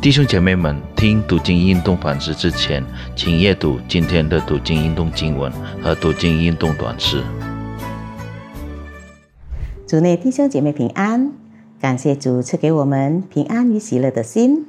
[0.00, 2.84] 弟兄姐妹们，听读经运动反思之前，
[3.16, 5.50] 请阅读今天的读经运动经文
[5.82, 7.20] 和读经运动短诗。
[9.88, 11.32] 主内弟兄姐妹平安，
[11.80, 14.66] 感谢主赐给我们平安与喜乐的心，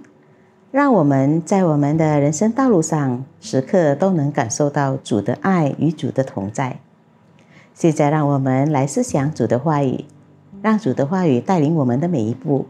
[0.71, 6.79] 让我们在我们的人生道路上时刻都能感受到主的爱与主的同在。
[7.75, 10.05] 现在，让我们来思想主的话语，
[10.63, 12.65] 让主的话语带领我们的每一步。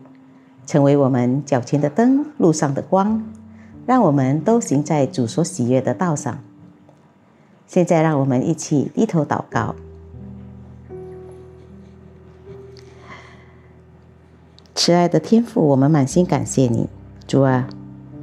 [0.69, 3.23] 成为我们脚前的灯，路上的光，
[3.87, 6.37] 让我们都行在主所喜悦的道上。
[7.65, 9.73] 现在，让我们一起低头祷告。
[14.75, 16.87] 慈爱的天父，我们满心感谢你，
[17.25, 17.67] 主啊！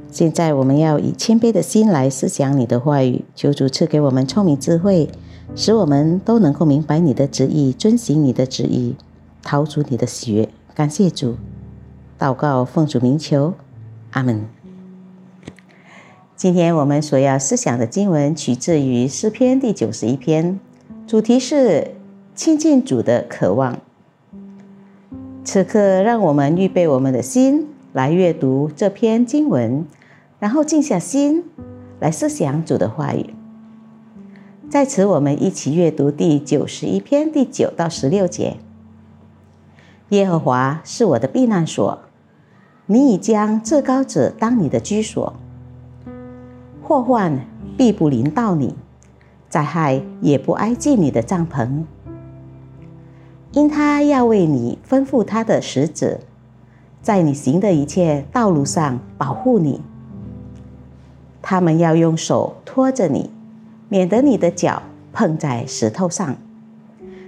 [0.09, 5.09] 现在我们要以谦卑的心来思想你的话语，求主赐给我们聪明智慧，
[5.53, 8.95] 使我们都能够明白你的旨意，遵行你的旨意，
[9.43, 10.47] 逃出你的喜悦。
[10.73, 11.35] 感谢主。
[12.19, 13.53] 祷告，奉主名求，
[14.11, 14.47] 阿门。
[16.35, 20.59] 今天我们所要思想的经文取自于诗篇第九十一篇，
[21.05, 21.95] 主题是
[22.33, 23.77] 亲近主的渴望。
[25.43, 29.85] 此刻，让我们预备我们的心来阅读这篇经文，
[30.39, 31.43] 然后静下心
[31.99, 33.35] 来思想主的话语。
[34.71, 38.57] 在此，我们一起阅读第九十一篇第九到十六节。
[40.09, 41.99] 耶和华是我的避难所。
[42.89, 45.33] 你已将至高者当你的居所，
[46.81, 47.45] 祸患
[47.77, 48.75] 必不临到你，
[49.49, 51.83] 灾害也不挨近你的帐篷，
[53.51, 56.21] 因他要为你吩咐他的使者，
[57.01, 59.81] 在你行的一切道路上保护你。
[61.41, 63.29] 他们要用手托着你，
[63.89, 66.37] 免得你的脚碰在石头上。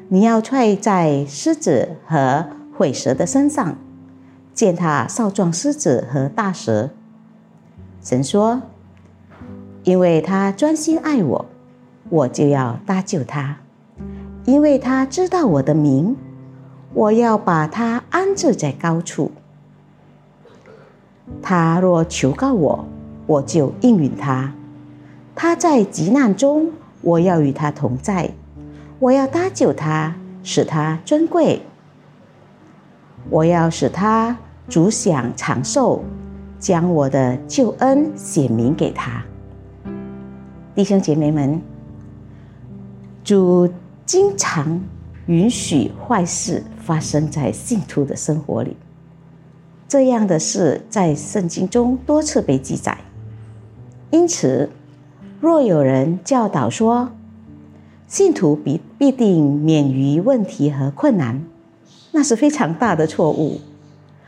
[0.08, 2.46] 你要踹在狮子和
[2.78, 3.76] 毁蛇的身上。
[4.60, 6.90] 践踏少壮狮子和大蛇。
[8.02, 8.62] 神说
[9.86, 11.46] ：“因为他专心爱我，
[12.10, 13.56] 我就要搭救他；
[14.44, 16.18] 因为他知道我的名，
[16.94, 19.32] 我要把他安置在高处。
[21.42, 22.86] 他若求告我，
[23.28, 24.52] 我就应允他。
[25.36, 28.32] 他在急难中，我要与他同在，
[29.00, 31.62] 我要搭救他，使他尊贵。
[33.30, 34.36] 我要使他。”
[34.70, 36.04] 主享长寿，
[36.60, 39.26] 将我的救恩显明给他。
[40.76, 41.60] 弟兄姐妹们，
[43.24, 43.68] 主
[44.06, 44.80] 经常
[45.26, 48.78] 允许坏事发生在信徒的生活里，
[49.88, 52.96] 这样的事在圣经中多次被记载。
[54.12, 54.70] 因此，
[55.42, 57.10] 若有人教导说
[58.08, 61.44] 信徒必必定免于问题和困难，
[62.12, 63.60] 那是非常大的错误。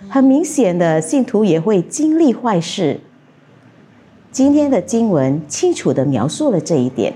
[0.10, 3.00] 很明显的，信徒也会经历坏事。
[4.32, 7.16] 今天的经文清楚的描述了这一点。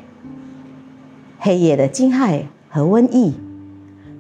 [1.40, 3.34] 黑夜的惊骇和瘟疫，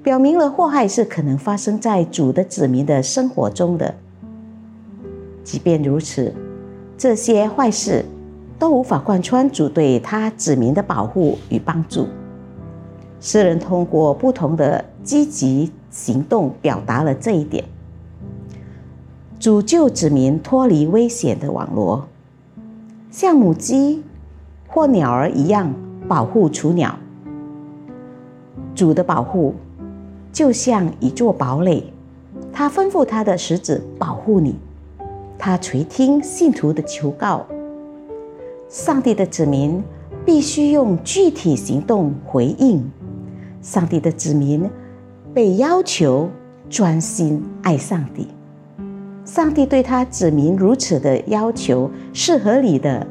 [0.04, 3.96] 表明了祸害是可能发生在主的子民的生活中的。
[5.44, 6.34] 即便如此，
[6.98, 8.06] 这些坏事
[8.58, 12.08] 都无法贯穿主对他子民的保护与帮助。
[13.20, 17.64] 诗人通过不同的积极行动表达了这一点。
[19.46, 22.08] 主救子民脱离危险的网罗，
[23.12, 24.02] 像母鸡
[24.68, 25.72] 或鸟儿一样
[26.08, 26.98] 保护雏鸟。
[28.74, 29.54] 主的保护
[30.34, 31.84] 就像一座堡垒，
[32.52, 34.56] 他吩咐他的使者保护你，
[35.38, 37.46] 他垂听信徒的求告。
[38.68, 39.80] 上帝的子民
[40.26, 42.84] 必须用具体行动回应。
[43.62, 44.68] 上帝的子民
[45.36, 46.32] 被要求
[46.68, 48.28] 专心爱上帝。
[49.26, 53.06] 上帝对他指明如此的要求是合理的。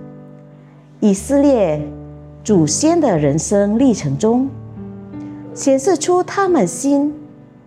[1.00, 1.84] 以色列
[2.44, 4.48] 祖先的人生历程中，
[5.52, 7.12] 显示出他们心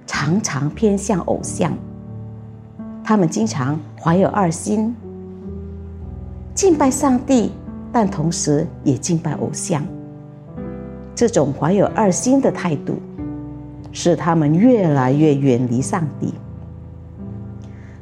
[0.05, 1.73] 常常偏向偶像，
[3.03, 4.95] 他们经常怀有二心，
[6.55, 7.51] 敬拜上帝，
[7.91, 9.85] 但同时也敬拜偶像。
[11.13, 12.95] 这种怀有二心的态度，
[13.91, 16.33] 使他们越来越远离上帝。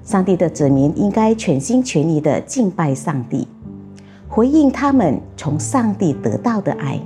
[0.05, 3.47] 上帝的子民应该全心全意的敬拜上帝，
[4.29, 7.01] 回应他们从上帝得到的爱。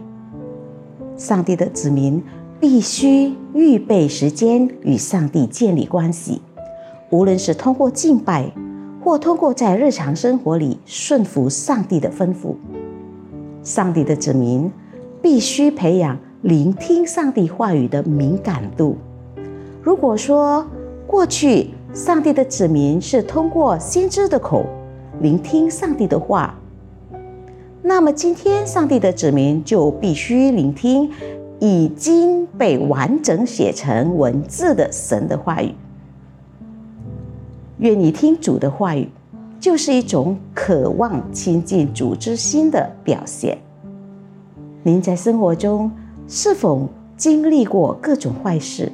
[1.16, 2.22] 上帝的子民
[2.60, 6.42] 必须预备时间与上帝建立关系，
[7.10, 8.52] 无论是通过敬拜，
[9.02, 12.56] 或通过在日常生活里顺服上帝的吩咐。
[13.64, 14.70] 上帝的子民
[15.22, 18.98] 必须培养聆听上帝话语的敏感度。
[19.82, 20.68] 如果说
[21.08, 24.64] 过去，上帝的子民是通过先知的口
[25.22, 26.54] 聆听上帝的话，
[27.82, 31.10] 那么今天上帝的子民就必须聆听
[31.60, 35.74] 已经被完整写成文字的神的话语。
[37.80, 39.10] 愿你听主的话语，
[39.60, 43.58] 就是一种渴望亲近主之心的表现。
[44.84, 45.92] 您在生活中
[46.28, 46.88] 是否
[47.18, 48.92] 经历过各种坏事？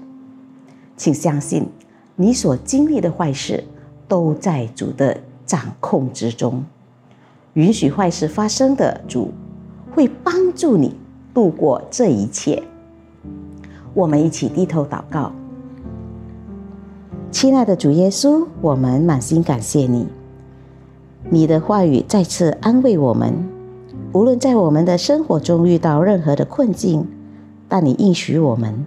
[0.96, 1.68] 请相信，
[2.16, 3.64] 你所经历的坏事
[4.08, 6.64] 都在主的掌控之中。
[7.54, 9.32] 允许坏事发生的主，
[9.94, 10.96] 会帮助你
[11.34, 12.62] 度过这一切。
[13.94, 15.32] 我们一起低头祷告，
[17.32, 20.08] 亲爱的主耶稣，我们满心感谢你，
[21.30, 23.34] 你的话语再次安慰我们。
[24.12, 27.08] 无论在我们的生活中遇到任何的困境，
[27.68, 28.86] 但你应许我们。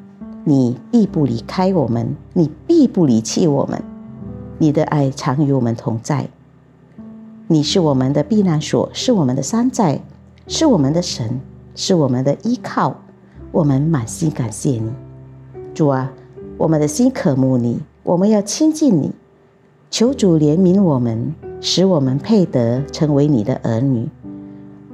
[0.49, 3.83] 你必不离开我们，你必不离弃我们，
[4.57, 6.27] 你的爱常与我们同在。
[7.49, 10.01] 你是我们的避难所，是我们的山寨，
[10.47, 11.39] 是我们的神，
[11.75, 12.97] 是我们的依靠。
[13.53, 14.91] 我们满心感谢你，
[15.75, 16.11] 主啊，
[16.57, 19.13] 我们的心渴慕你，我们要亲近你。
[19.91, 24.09] 求主怜悯我们，使我们配得成为你的儿女。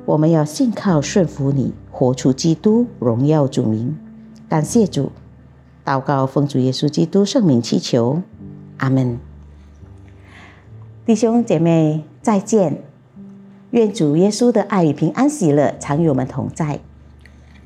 [0.04, 3.96] 我们要信靠顺服你，活出基督，荣耀主名。
[4.48, 5.12] 感谢主。
[5.84, 8.22] 祷告，奉主耶稣基督圣名祈求，
[8.78, 9.19] 阿门。
[11.04, 12.82] 弟兄姐妹，再见！
[13.72, 16.81] 愿主耶稣的爱与平安喜乐常与我们同在，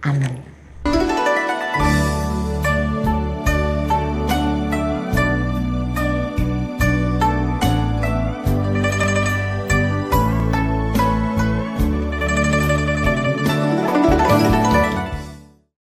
[0.00, 0.57] 阿门。